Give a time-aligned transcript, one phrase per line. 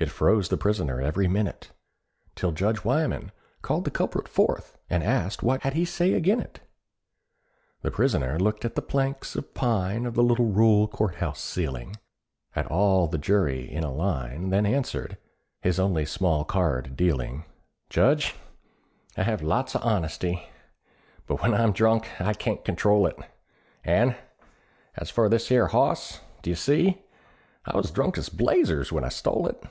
[0.00, 1.72] It froze the prisoner every minute,
[2.34, 6.40] Till Judge Wyman called the culprit forth, And asked what "he had to say agin
[6.40, 6.60] it?"
[7.82, 11.96] The prisoner looked at the planks of pine Of the little rural court house ceiling,
[12.56, 15.18] At all the jury in a line, Then answered,
[15.60, 17.44] his only small card dealing,
[17.90, 18.34] "Judge,
[19.18, 20.44] I hev lots of honesty,
[21.26, 23.18] But when I'm drunk I can't control it;
[23.84, 24.16] And
[24.96, 27.02] as for this 'ere hoss—d'ye see?—
[27.66, 29.62] I was drunk as blazes when I stole it."